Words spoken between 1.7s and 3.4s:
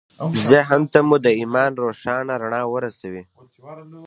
روښانه رڼا ورسوئ